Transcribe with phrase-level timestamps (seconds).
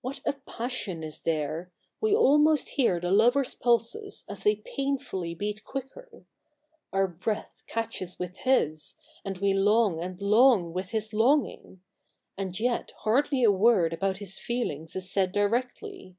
[0.00, 5.34] What a passion is here 1 We almost hear the lover's pulses as they painfully
[5.34, 6.24] beat quicker.
[6.92, 8.94] Our breath catches with his;
[9.24, 11.80] and we long and long with his longing.
[12.38, 16.14] And yet hardly a word about his feelings is said directly.